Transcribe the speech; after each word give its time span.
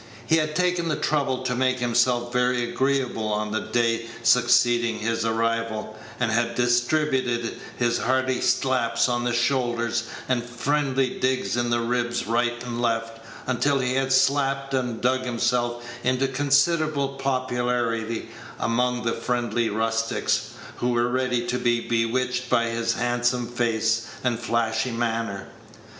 He 0.25 0.37
had 0.37 0.55
taken 0.55 0.89
the 0.89 0.95
trouble 0.95 1.43
to 1.43 1.53
make 1.53 1.77
himself 1.79 2.33
very 2.33 2.67
agreeable 2.67 3.31
on 3.31 3.51
the 3.51 3.59
day 3.59 4.07
succeeding 4.23 4.97
his 4.97 5.23
arrival, 5.23 5.95
and 6.19 6.31
had 6.31 6.55
distributed 6.55 7.59
his 7.77 7.99
hearty 7.99 8.41
slaps 8.41 9.07
on 9.07 9.25
the 9.25 9.31
shoulder 9.31 9.91
and 10.27 10.43
friendly 10.43 11.19
digs 11.19 11.55
in 11.55 11.69
the 11.69 11.81
ribs 11.81 12.25
right 12.25 12.63
and 12.65 12.81
left, 12.81 13.19
until 13.45 13.77
he 13.77 13.93
had 13.93 14.11
slapped 14.11 14.73
and 14.73 15.01
dug 15.01 15.23
himself 15.23 15.85
into 16.03 16.27
considerable 16.27 17.09
popularity 17.09 18.27
among 18.57 19.03
the 19.03 19.13
friendly 19.13 19.69
rustics, 19.69 20.53
who 20.77 20.89
were 20.89 21.09
ready 21.09 21.45
to 21.45 21.59
be 21.59 21.79
bewitched 21.79 22.49
by 22.49 22.65
his 22.65 22.93
handsome 22.93 23.45
face 23.47 24.07
and 24.23 24.39
flashy 24.39 24.89
manner. 24.91 25.45